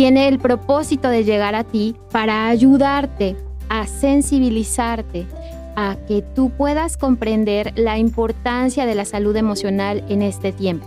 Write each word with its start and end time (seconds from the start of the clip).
tiene 0.00 0.28
el 0.28 0.38
propósito 0.38 1.10
de 1.10 1.24
llegar 1.24 1.54
a 1.54 1.62
ti 1.62 1.94
para 2.10 2.48
ayudarte 2.48 3.36
a 3.68 3.86
sensibilizarte 3.86 5.26
a 5.76 5.98
que 6.08 6.22
tú 6.22 6.48
puedas 6.48 6.96
comprender 6.96 7.74
la 7.76 7.98
importancia 7.98 8.86
de 8.86 8.94
la 8.94 9.04
salud 9.04 9.36
emocional 9.36 10.02
en 10.08 10.22
este 10.22 10.52
tiempo. 10.52 10.86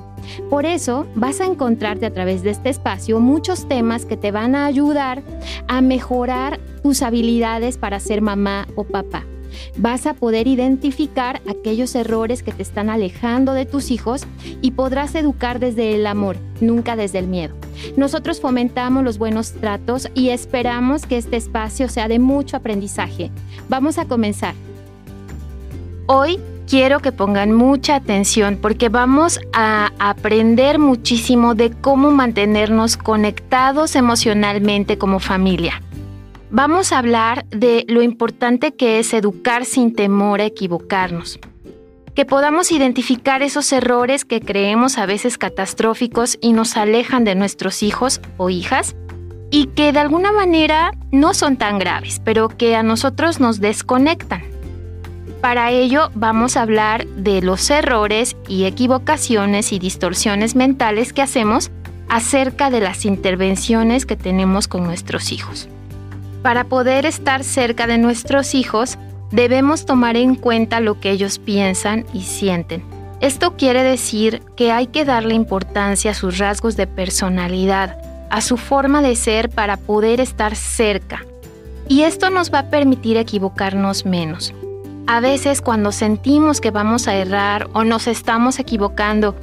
Por 0.50 0.66
eso 0.66 1.06
vas 1.14 1.42
a 1.42 1.46
encontrarte 1.46 2.08
a 2.08 2.12
través 2.12 2.42
de 2.42 2.50
este 2.50 2.70
espacio 2.70 3.20
muchos 3.20 3.68
temas 3.68 4.08
que 4.08 4.18
te 4.18 4.32
van 4.32 4.56
a 4.56 4.66
ayudar 4.66 5.22
a 5.68 5.82
mejorar 5.82 6.60
tus 6.82 7.04
habilidades 7.04 7.78
para 7.78 8.00
ser 8.00 8.20
mamá 8.24 8.68
o 8.76 8.84
papá. 8.84 9.28
Vas 9.78 10.06
a 10.06 10.14
poder 10.14 10.48
identificar 10.48 11.42
aquellos 11.48 11.96
errores 11.96 12.44
que 12.44 12.52
te 12.52 12.64
están 12.64 12.90
alejando 12.90 13.54
de 13.54 13.66
tus 13.66 13.92
hijos 13.92 14.26
y 14.62 14.72
podrás 14.72 15.16
educar 15.16 15.60
desde 15.60 15.96
el 15.96 16.06
amor, 16.08 16.38
nunca 16.62 16.96
desde 16.96 17.20
el 17.20 17.28
miedo. 17.28 17.56
Nosotros 17.98 18.40
fomentamos 18.40 19.04
los 19.04 19.18
buenos 19.18 19.54
tratos 19.54 20.10
y 20.14 20.30
esperamos 20.30 21.06
que 21.06 21.18
este 21.18 21.38
espacio 21.38 21.90
sea 21.90 22.08
de 22.08 22.20
mucho 22.20 22.58
aprendizaje. 22.58 23.32
Vamos 23.70 23.98
a 23.98 24.06
comenzar. 24.06 24.56
Hoy 26.06 26.40
quiero 26.68 27.00
que 27.00 27.12
pongan 27.12 27.54
mucha 27.54 27.96
atención 27.96 28.58
porque 28.62 28.90
vamos 28.90 29.40
a 29.54 29.92
aprender 30.00 30.80
muchísimo 30.80 31.56
de 31.56 31.72
cómo 31.72 32.12
mantenernos 32.12 32.98
conectados 32.98 33.96
emocionalmente 33.96 34.98
como 34.98 35.20
familia. 35.20 35.82
Vamos 36.56 36.92
a 36.92 37.00
hablar 37.00 37.46
de 37.50 37.84
lo 37.88 38.04
importante 38.04 38.76
que 38.76 39.00
es 39.00 39.12
educar 39.16 39.66
sin 39.66 39.92
temor 39.92 40.40
a 40.40 40.46
equivocarnos 40.46 41.40
que 42.14 42.26
podamos 42.26 42.72
identificar 42.72 43.42
esos 43.42 43.74
errores 43.74 44.24
que 44.24 44.40
creemos 44.40 45.00
a 45.00 45.08
veces 45.08 45.40
catastróficos 45.40 46.38
y 46.42 46.54
nos 46.54 46.78
alejan 46.78 47.24
de 47.24 47.34
nuestros 47.34 47.82
hijos 47.82 48.22
o 48.38 48.52
hijas 48.52 48.96
y 49.50 49.66
que 49.66 49.92
de 49.92 49.98
alguna 49.98 50.32
manera 50.32 50.92
no 51.12 51.34
son 51.34 51.58
tan 51.58 51.80
graves, 51.80 52.22
pero 52.24 52.50
que 52.50 52.76
a 52.76 52.84
nosotros 52.84 53.40
nos 53.40 53.60
desconectan. 53.60 54.44
Para 55.42 55.72
ello 55.72 56.12
vamos 56.14 56.56
a 56.56 56.62
hablar 56.62 57.08
de 57.08 57.42
los 57.42 57.68
errores 57.72 58.38
y 58.48 58.66
equivocaciones 58.66 59.74
y 59.74 59.80
distorsiones 59.80 60.56
mentales 60.56 61.14
que 61.14 61.24
hacemos 61.24 61.72
acerca 62.10 62.70
de 62.70 62.80
las 62.80 63.06
intervenciones 63.06 64.06
que 64.06 64.16
tenemos 64.16 64.68
con 64.68 64.84
nuestros 64.84 65.32
hijos. 65.32 65.68
Para 66.44 66.66
poder 66.66 67.06
estar 67.06 67.44
cerca 67.46 67.88
de 67.88 67.98
nuestros 67.98 68.54
hijos, 68.54 68.98
debemos 69.32 69.86
tomar 69.86 70.18
en 70.18 70.36
cuenta 70.36 70.82
lo 70.82 71.00
que 71.00 71.10
ellos 71.10 71.40
piensan 71.40 72.06
y 72.14 72.24
sienten. 72.24 72.84
Esto 73.22 73.56
quiere 73.56 73.82
decir 73.82 74.42
que 74.58 74.74
hay 74.74 74.88
que 74.88 75.06
darle 75.06 75.36
importancia 75.36 76.12
a 76.12 76.14
sus 76.14 76.40
rasgos 76.40 76.76
de 76.76 76.86
personalidad, 76.86 77.98
a 78.30 78.42
su 78.42 78.58
forma 78.58 79.02
de 79.02 79.16
ser 79.16 79.50
para 79.50 79.78
poder 79.78 80.20
estar 80.20 80.58
cerca. 80.58 81.26
Y 81.88 82.02
esto 82.02 82.30
nos 82.30 82.54
va 82.54 82.60
a 82.60 82.70
permitir 82.70 83.16
equivocarnos 83.16 84.06
menos. 84.06 84.54
A 85.08 85.22
veces 85.22 85.62
cuando 85.62 85.94
sentimos 85.94 86.60
que 86.60 86.72
vamos 86.72 87.08
a 87.08 87.16
errar 87.16 87.70
o 87.72 87.86
nos 87.86 88.08
estamos 88.08 88.60
equivocando 88.60 89.36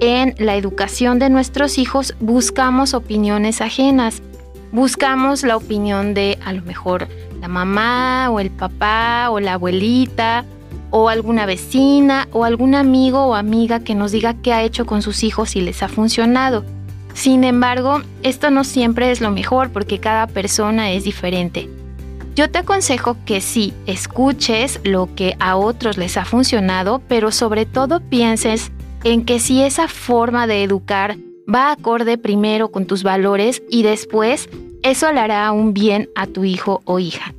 en 0.00 0.34
la 0.38 0.56
educación 0.56 1.18
de 1.18 1.28
nuestros 1.28 1.76
hijos, 1.76 2.14
buscamos 2.18 2.94
opiniones 2.94 3.60
ajenas. 3.60 4.22
Buscamos 4.76 5.42
la 5.42 5.56
opinión 5.56 6.12
de 6.12 6.38
a 6.44 6.52
lo 6.52 6.60
mejor 6.60 7.08
la 7.40 7.48
mamá 7.48 8.28
o 8.28 8.40
el 8.40 8.50
papá 8.50 9.30
o 9.30 9.40
la 9.40 9.54
abuelita 9.54 10.44
o 10.90 11.08
alguna 11.08 11.46
vecina 11.46 12.28
o 12.30 12.44
algún 12.44 12.74
amigo 12.74 13.24
o 13.24 13.34
amiga 13.34 13.80
que 13.80 13.94
nos 13.94 14.12
diga 14.12 14.34
qué 14.34 14.52
ha 14.52 14.62
hecho 14.62 14.84
con 14.84 15.00
sus 15.00 15.24
hijos 15.24 15.56
y 15.56 15.62
les 15.62 15.82
ha 15.82 15.88
funcionado. 15.88 16.62
Sin 17.14 17.42
embargo, 17.44 18.02
esto 18.22 18.50
no 18.50 18.64
siempre 18.64 19.10
es 19.10 19.22
lo 19.22 19.30
mejor 19.30 19.70
porque 19.70 19.98
cada 19.98 20.26
persona 20.26 20.92
es 20.92 21.04
diferente. 21.04 21.70
Yo 22.34 22.50
te 22.50 22.58
aconsejo 22.58 23.16
que 23.24 23.40
sí, 23.40 23.72
escuches 23.86 24.80
lo 24.84 25.08
que 25.14 25.36
a 25.40 25.56
otros 25.56 25.96
les 25.96 26.18
ha 26.18 26.26
funcionado, 26.26 27.00
pero 27.08 27.32
sobre 27.32 27.64
todo 27.64 28.00
pienses 28.00 28.70
en 29.04 29.24
que 29.24 29.40
si 29.40 29.62
esa 29.62 29.88
forma 29.88 30.46
de 30.46 30.62
educar 30.62 31.16
va 31.48 31.72
acorde 31.72 32.18
primero 32.18 32.70
con 32.70 32.86
tus 32.86 33.02
valores 33.02 33.62
y 33.70 33.82
después 33.82 34.50
eso 34.90 35.12
le 35.12 35.20
hará 35.20 35.50
un 35.52 35.74
bien 35.74 36.08
a 36.14 36.26
tu 36.26 36.44
hijo 36.44 36.82
o 36.84 36.98
hija. 36.98 37.34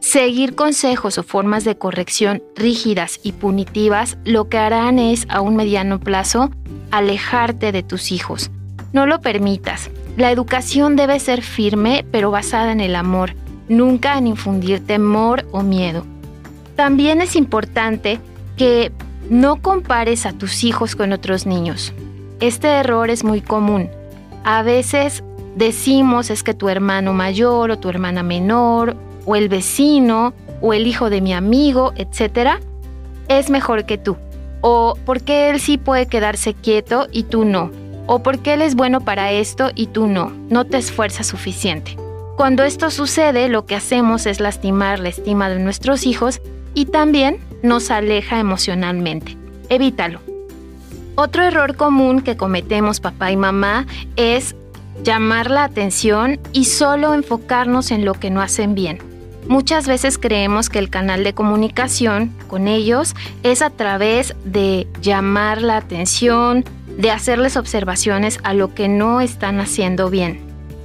Seguir 0.00 0.54
consejos 0.54 1.18
o 1.18 1.22
formas 1.22 1.64
de 1.64 1.76
corrección 1.76 2.42
rígidas 2.54 3.20
y 3.22 3.32
punitivas 3.32 4.16
lo 4.24 4.48
que 4.48 4.58
harán 4.58 4.98
es, 4.98 5.26
a 5.28 5.40
un 5.40 5.56
mediano 5.56 5.98
plazo, 5.98 6.50
alejarte 6.90 7.72
de 7.72 7.82
tus 7.82 8.12
hijos. 8.12 8.50
No 8.92 9.06
lo 9.06 9.20
permitas. 9.20 9.90
La 10.16 10.30
educación 10.30 10.96
debe 10.96 11.18
ser 11.20 11.42
firme 11.42 12.06
pero 12.10 12.30
basada 12.30 12.72
en 12.72 12.80
el 12.80 12.96
amor, 12.96 13.34
nunca 13.68 14.16
en 14.16 14.28
infundir 14.28 14.86
temor 14.86 15.46
o 15.52 15.62
miedo. 15.62 16.04
También 16.76 17.20
es 17.20 17.34
importante 17.34 18.20
que 18.56 18.92
no 19.28 19.60
compares 19.60 20.26
a 20.26 20.32
tus 20.32 20.64
hijos 20.64 20.96
con 20.96 21.12
otros 21.12 21.44
niños. 21.44 21.92
Este 22.40 22.68
error 22.68 23.10
es 23.10 23.24
muy 23.24 23.40
común. 23.40 23.90
A 24.44 24.62
veces 24.62 25.22
decimos 25.58 26.30
es 26.30 26.42
que 26.42 26.54
tu 26.54 26.68
hermano 26.68 27.12
mayor 27.12 27.70
o 27.70 27.78
tu 27.78 27.88
hermana 27.88 28.22
menor 28.22 28.96
o 29.26 29.36
el 29.36 29.48
vecino 29.48 30.32
o 30.60 30.72
el 30.72 30.86
hijo 30.86 31.10
de 31.10 31.20
mi 31.20 31.34
amigo, 31.34 31.92
etcétera, 31.96 32.60
es 33.28 33.50
mejor 33.50 33.84
que 33.84 33.98
tú. 33.98 34.16
O 34.60 34.96
porque 35.04 35.50
él 35.50 35.60
sí 35.60 35.76
puede 35.76 36.06
quedarse 36.06 36.54
quieto 36.54 37.08
y 37.12 37.24
tú 37.24 37.44
no. 37.44 37.70
O 38.06 38.22
porque 38.22 38.54
él 38.54 38.62
es 38.62 38.74
bueno 38.74 39.00
para 39.00 39.32
esto 39.32 39.70
y 39.74 39.88
tú 39.88 40.06
no. 40.06 40.32
No 40.48 40.64
te 40.64 40.78
esfuerzas 40.78 41.26
suficiente. 41.26 41.96
Cuando 42.36 42.62
esto 42.62 42.90
sucede, 42.90 43.48
lo 43.48 43.66
que 43.66 43.74
hacemos 43.74 44.26
es 44.26 44.40
lastimar 44.40 45.00
la 45.00 45.08
estima 45.08 45.50
de 45.50 45.58
nuestros 45.58 46.06
hijos 46.06 46.40
y 46.74 46.86
también 46.86 47.38
nos 47.62 47.90
aleja 47.90 48.38
emocionalmente. 48.38 49.36
Evítalo. 49.68 50.20
Otro 51.16 51.42
error 51.42 51.76
común 51.76 52.20
que 52.20 52.36
cometemos 52.36 53.00
papá 53.00 53.32
y 53.32 53.36
mamá 53.36 53.86
es 54.14 54.54
llamar 55.02 55.50
la 55.50 55.64
atención 55.64 56.38
y 56.52 56.64
solo 56.64 57.14
enfocarnos 57.14 57.90
en 57.90 58.04
lo 58.04 58.14
que 58.14 58.30
no 58.30 58.40
hacen 58.40 58.74
bien. 58.74 58.98
Muchas 59.46 59.86
veces 59.86 60.18
creemos 60.18 60.68
que 60.68 60.78
el 60.78 60.90
canal 60.90 61.24
de 61.24 61.32
comunicación 61.32 62.34
con 62.48 62.68
ellos 62.68 63.14
es 63.42 63.62
a 63.62 63.70
través 63.70 64.34
de 64.44 64.86
llamar 65.00 65.62
la 65.62 65.78
atención, 65.78 66.64
de 66.98 67.10
hacerles 67.10 67.56
observaciones 67.56 68.40
a 68.42 68.52
lo 68.52 68.74
que 68.74 68.88
no 68.88 69.20
están 69.22 69.58
haciendo 69.60 70.10
bien. 70.10 70.40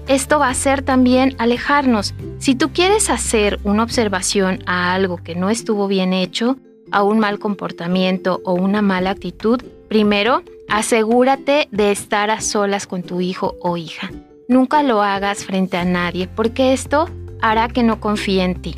Esto 0.08 0.40
va 0.40 0.50
a 0.50 0.54
ser 0.54 0.82
también 0.82 1.36
alejarnos. 1.40 2.14
Si 2.40 2.56
tú 2.56 2.72
quieres 2.72 3.10
hacer 3.10 3.60
una 3.64 3.84
observación 3.84 4.64
a 4.66 4.94
algo 4.94 5.18
que 5.18 5.36
no 5.36 5.50
estuvo 5.50 5.88
bien 5.88 6.14
hecho, 6.14 6.58
a 6.92 7.04
un 7.04 7.20
mal 7.20 7.40
comportamiento 7.40 8.42
o 8.46 8.54
una 8.54 8.82
mala 8.82 9.10
actitud, 9.10 9.62
primero 9.90 10.44
Asegúrate 10.74 11.68
de 11.70 11.92
estar 11.92 12.32
a 12.32 12.42
solas 12.42 12.88
con 12.88 13.04
tu 13.04 13.22
hijo 13.22 13.56
o 13.62 13.78
hija. 13.78 14.10
Nunca 14.48 14.82
lo 14.82 15.04
hagas 15.04 15.46
frente 15.46 15.78
a 15.78 15.86
nadie 15.86 16.28
porque 16.28 16.74
esto 16.74 17.08
hará 17.44 17.68
que 17.68 17.84
no 17.84 18.00
confíe 18.00 18.44
en 18.44 18.60
ti. 18.60 18.76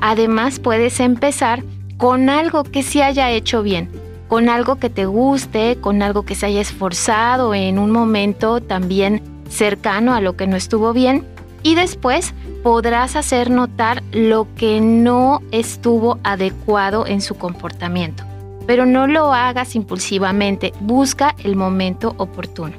Además 0.00 0.60
puedes 0.60 1.00
empezar 1.00 1.64
con 1.96 2.30
algo 2.30 2.62
que 2.62 2.84
se 2.84 3.02
haya 3.02 3.28
hecho 3.32 3.64
bien, 3.64 3.90
con 4.28 4.48
algo 4.48 4.76
que 4.76 4.88
te 4.88 5.04
guste, 5.04 5.78
con 5.80 6.00
algo 6.00 6.22
que 6.22 6.36
se 6.36 6.46
haya 6.46 6.60
esforzado 6.60 7.54
en 7.54 7.80
un 7.80 7.90
momento 7.90 8.60
también 8.60 9.20
cercano 9.50 10.14
a 10.14 10.20
lo 10.20 10.36
que 10.36 10.46
no 10.46 10.54
estuvo 10.54 10.92
bien 10.92 11.26
y 11.64 11.74
después 11.74 12.34
podrás 12.62 13.16
hacer 13.16 13.50
notar 13.50 14.04
lo 14.12 14.46
que 14.54 14.80
no 14.80 15.42
estuvo 15.50 16.20
adecuado 16.22 17.04
en 17.04 17.20
su 17.20 17.34
comportamiento 17.34 18.22
pero 18.66 18.86
no 18.86 19.06
lo 19.06 19.32
hagas 19.32 19.74
impulsivamente, 19.74 20.72
busca 20.80 21.34
el 21.42 21.56
momento 21.56 22.14
oportuno. 22.18 22.74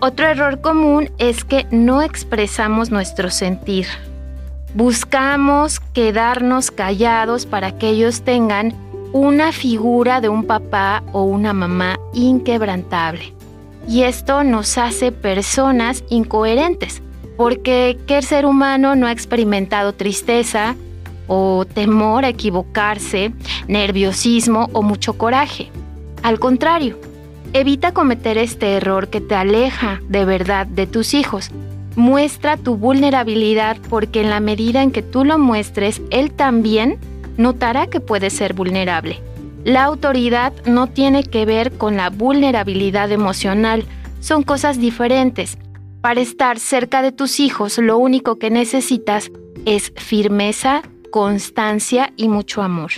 Otro 0.00 0.26
error 0.26 0.60
común 0.60 1.10
es 1.18 1.44
que 1.44 1.66
no 1.70 2.02
expresamos 2.02 2.90
nuestro 2.90 3.30
sentir. 3.30 3.86
Buscamos 4.74 5.78
quedarnos 5.78 6.70
callados 6.70 7.46
para 7.46 7.78
que 7.78 7.90
ellos 7.90 8.22
tengan 8.22 8.74
una 9.12 9.52
figura 9.52 10.20
de 10.20 10.28
un 10.28 10.44
papá 10.44 11.02
o 11.12 11.22
una 11.24 11.52
mamá 11.52 11.98
inquebrantable. 12.14 13.32
Y 13.86 14.02
esto 14.02 14.42
nos 14.42 14.78
hace 14.78 15.12
personas 15.12 16.02
incoherentes, 16.08 17.02
porque 17.36 17.98
¿qué 18.06 18.22
ser 18.22 18.46
humano 18.46 18.96
no 18.96 19.06
ha 19.06 19.12
experimentado 19.12 19.92
tristeza 19.92 20.76
o 21.26 21.64
temor 21.64 22.24
a 22.24 22.28
equivocarse, 22.28 23.32
nerviosismo 23.68 24.68
o 24.72 24.82
mucho 24.82 25.14
coraje? 25.14 25.70
Al 26.22 26.38
contrario, 26.38 26.98
evita 27.52 27.92
cometer 27.92 28.38
este 28.38 28.74
error 28.74 29.08
que 29.08 29.20
te 29.20 29.34
aleja 29.34 30.00
de 30.08 30.24
verdad 30.24 30.66
de 30.66 30.86
tus 30.86 31.14
hijos. 31.14 31.50
Muestra 31.96 32.56
tu 32.56 32.76
vulnerabilidad 32.76 33.76
porque 33.90 34.22
en 34.22 34.30
la 34.30 34.40
medida 34.40 34.82
en 34.82 34.92
que 34.92 35.02
tú 35.02 35.24
lo 35.24 35.38
muestres, 35.38 36.00
él 36.10 36.32
también 36.32 36.98
notará 37.36 37.86
que 37.86 38.00
puede 38.00 38.30
ser 38.30 38.54
vulnerable. 38.54 39.20
La 39.64 39.84
autoridad 39.84 40.52
no 40.64 40.88
tiene 40.88 41.22
que 41.22 41.44
ver 41.44 41.72
con 41.72 41.96
la 41.96 42.10
vulnerabilidad 42.10 43.12
emocional, 43.12 43.84
son 44.20 44.42
cosas 44.42 44.80
diferentes. 44.80 45.58
Para 46.00 46.20
estar 46.20 46.58
cerca 46.58 47.02
de 47.02 47.12
tus 47.12 47.38
hijos 47.38 47.78
lo 47.78 47.98
único 47.98 48.38
que 48.38 48.50
necesitas 48.50 49.30
es 49.64 49.92
firmeza, 49.96 50.82
constancia 51.12 52.12
y 52.16 52.26
mucho 52.26 52.60
amor. 52.62 52.90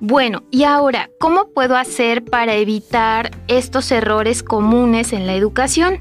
Bueno, 0.00 0.44
y 0.50 0.64
ahora, 0.64 1.10
¿cómo 1.18 1.48
puedo 1.48 1.76
hacer 1.76 2.24
para 2.24 2.54
evitar 2.54 3.30
estos 3.48 3.90
errores 3.92 4.42
comunes 4.42 5.12
en 5.12 5.26
la 5.26 5.34
educación? 5.34 6.00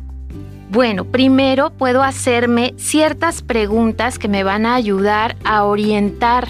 Bueno, 0.70 1.06
primero 1.06 1.72
puedo 1.72 2.04
hacerme 2.04 2.74
ciertas 2.78 3.42
preguntas 3.42 4.18
que 4.20 4.28
me 4.28 4.44
van 4.44 4.66
a 4.66 4.76
ayudar 4.76 5.36
a 5.44 5.64
orientar 5.64 6.50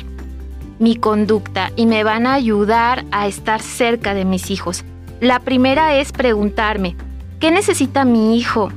mi 0.80 0.96
conducta 0.96 1.72
y 1.76 1.86
me 1.86 2.04
van 2.04 2.28
a 2.28 2.34
ayudar 2.34 3.06
a 3.12 3.28
estar 3.28 3.62
cerca 3.62 4.14
de 4.14 4.26
mis 4.26 4.52
hijos. 4.52 4.84
La 5.22 5.40
primera 5.40 5.96
es 5.98 6.12
preguntarme, 6.12 6.96
¿qué 7.40 7.52
necesita 7.52 8.06
mi 8.06 8.38
hijo? 8.38 8.70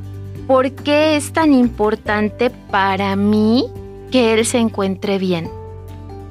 ¿Por 0.47 0.71
qué 0.73 1.17
es 1.17 1.33
tan 1.33 1.53
importante 1.53 2.51
para 2.71 3.17
mí 3.17 3.65
que 4.11 4.35
él 4.35 4.47
se 4.47 4.59
encuentre 4.59 5.19
bien? 5.19 5.58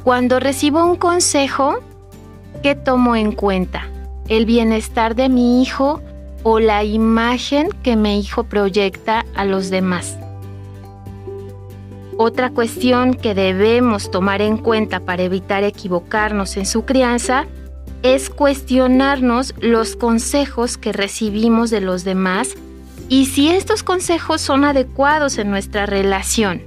Cuando 0.07 0.39
recibo 0.39 0.85
un 0.85 0.95
consejo, 0.95 1.79
¿qué 2.63 2.75
tomo 2.75 3.17
en 3.17 3.33
cuenta? 3.33 3.89
¿El 4.29 4.45
bienestar 4.45 5.15
de 5.15 5.27
mi 5.27 5.61
hijo 5.61 6.01
o 6.43 6.61
la 6.61 6.85
imagen 6.85 7.67
que 7.83 7.97
mi 7.97 8.17
hijo 8.17 8.45
proyecta 8.45 9.25
a 9.35 9.43
los 9.43 9.69
demás? 9.69 10.17
Otra 12.15 12.51
cuestión 12.51 13.15
que 13.15 13.35
debemos 13.35 14.09
tomar 14.09 14.41
en 14.41 14.55
cuenta 14.55 15.01
para 15.01 15.23
evitar 15.23 15.65
equivocarnos 15.65 16.55
en 16.55 16.65
su 16.65 16.85
crianza 16.85 17.45
es 18.01 18.29
cuestionarnos 18.29 19.55
los 19.59 19.97
consejos 19.97 20.77
que 20.77 20.93
recibimos 20.93 21.69
de 21.69 21.81
los 21.81 22.05
demás 22.05 22.55
y 23.09 23.25
si 23.25 23.49
estos 23.49 23.83
consejos 23.83 24.39
son 24.39 24.63
adecuados 24.63 25.37
en 25.37 25.49
nuestra 25.49 25.85
relación, 25.85 26.61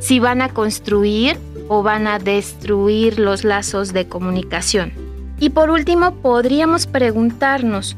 si 0.00 0.18
van 0.18 0.42
a 0.42 0.48
construir 0.48 1.38
o 1.72 1.84
van 1.84 2.08
a 2.08 2.18
destruir 2.18 3.20
los 3.20 3.44
lazos 3.44 3.92
de 3.92 4.08
comunicación. 4.08 4.92
Y 5.38 5.50
por 5.50 5.70
último, 5.70 6.16
podríamos 6.16 6.88
preguntarnos, 6.88 7.96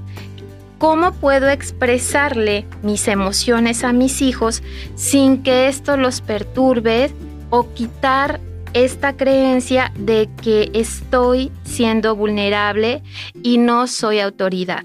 ¿cómo 0.77 1.13
puedo 1.13 1.49
expresarle 1.49 2.67
mis 2.83 3.09
emociones 3.09 3.83
a 3.83 3.95
mis 3.95 4.21
hijos 4.21 4.63
sin 4.95 5.43
que 5.43 5.69
esto 5.69 5.97
los 5.97 6.21
perturbe 6.21 7.11
o 7.49 7.73
quitar 7.73 8.41
esta 8.75 9.17
creencia 9.17 9.91
de 9.99 10.29
que 10.43 10.71
estoy 10.75 11.51
siendo 11.65 12.15
vulnerable 12.15 13.03
y 13.43 13.57
no 13.57 13.87
soy 13.87 14.21
autoridad? 14.21 14.85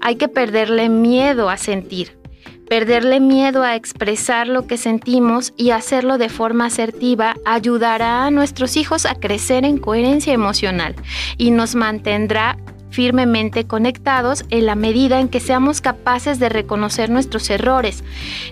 Hay 0.00 0.16
que 0.16 0.28
perderle 0.28 0.88
miedo 0.88 1.50
a 1.50 1.58
sentir. 1.58 2.16
Perderle 2.68 3.20
miedo 3.20 3.62
a 3.62 3.76
expresar 3.76 4.48
lo 4.48 4.66
que 4.66 4.76
sentimos 4.76 5.52
y 5.56 5.70
hacerlo 5.70 6.18
de 6.18 6.28
forma 6.28 6.66
asertiva 6.66 7.34
ayudará 7.44 8.26
a 8.26 8.30
nuestros 8.30 8.76
hijos 8.76 9.06
a 9.06 9.14
crecer 9.14 9.64
en 9.64 9.78
coherencia 9.78 10.32
emocional 10.32 10.96
y 11.38 11.52
nos 11.52 11.74
mantendrá 11.76 12.58
firmemente 12.90 13.66
conectados 13.66 14.44
en 14.50 14.66
la 14.66 14.74
medida 14.74 15.20
en 15.20 15.28
que 15.28 15.38
seamos 15.38 15.80
capaces 15.80 16.38
de 16.38 16.48
reconocer 16.48 17.10
nuestros 17.10 17.50
errores. 17.50 18.02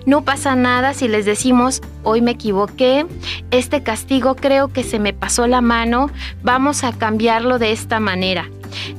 No 0.05 0.23
pasa 0.23 0.55
nada 0.55 0.93
si 0.93 1.07
les 1.07 1.25
decimos, 1.25 1.81
hoy 2.03 2.21
me 2.21 2.31
equivoqué, 2.31 3.07
este 3.51 3.83
castigo 3.83 4.35
creo 4.35 4.67
que 4.67 4.83
se 4.83 4.99
me 4.99 5.13
pasó 5.13 5.47
la 5.47 5.61
mano, 5.61 6.11
vamos 6.43 6.83
a 6.83 6.93
cambiarlo 6.93 7.59
de 7.59 7.71
esta 7.71 7.99
manera. 7.99 8.47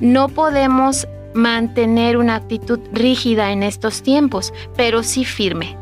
No 0.01 0.29
podemos 0.29 1.07
mantener 1.37 2.17
una 2.17 2.35
actitud 2.35 2.81
rígida 2.93 3.53
en 3.53 3.63
estos 3.63 4.03
tiempos, 4.03 4.53
pero 4.77 5.03
sí 5.03 5.25
firme. 5.25 5.77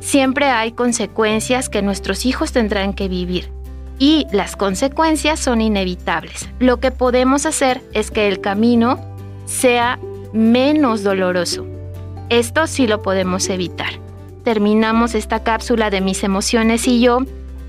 Siempre 0.00 0.46
hay 0.46 0.72
consecuencias 0.72 1.68
que 1.68 1.82
nuestros 1.82 2.26
hijos 2.26 2.52
tendrán 2.52 2.92
que 2.94 3.08
vivir 3.08 3.50
y 3.98 4.26
las 4.32 4.56
consecuencias 4.56 5.40
son 5.40 5.60
inevitables. 5.60 6.48
Lo 6.58 6.80
que 6.80 6.90
podemos 6.90 7.46
hacer 7.46 7.82
es 7.92 8.10
que 8.10 8.28
el 8.28 8.40
camino 8.40 8.98
sea 9.46 9.98
menos 10.32 11.02
doloroso. 11.02 11.66
Esto 12.28 12.66
sí 12.66 12.86
lo 12.86 13.02
podemos 13.02 13.48
evitar. 13.48 14.00
Terminamos 14.42 15.14
esta 15.14 15.42
cápsula 15.42 15.90
de 15.90 16.00
mis 16.00 16.24
emociones 16.24 16.86
y 16.88 17.00
yo 17.00 17.20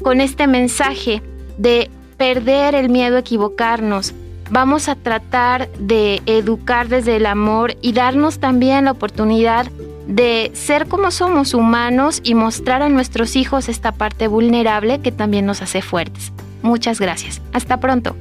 con 0.02 0.20
este 0.20 0.48
mensaje 0.48 1.22
de 1.58 1.90
perder 2.18 2.76
el 2.76 2.90
miedo 2.90 3.18
a 3.18 3.20
equivocarnos, 3.20 4.14
vamos 4.50 4.90
a 4.90 4.96
tratar 4.96 5.70
de 5.80 6.22
educar 6.26 6.88
desde 6.88 7.16
el 7.18 7.26
amor 7.26 7.76
y 7.82 7.94
darnos 7.94 8.40
también 8.40 8.86
la 8.86 8.92
oportunidad 8.92 9.68
de 10.08 10.52
ser 10.54 10.88
como 10.88 11.12
somos 11.12 11.54
humanos 11.54 12.22
y 12.24 12.36
mostrar 12.36 12.82
a 12.82 12.90
nuestros 12.90 13.36
hijos 13.36 13.70
esta 13.70 13.92
parte 13.92 14.28
vulnerable 14.28 15.02
que 15.02 15.12
también 15.12 15.46
nos 15.46 15.62
hace 15.62 15.82
fuertes. 15.82 16.32
Muchas 16.62 17.00
gracias. 17.00 17.42
Hasta 17.54 17.80
pronto. 17.80 18.16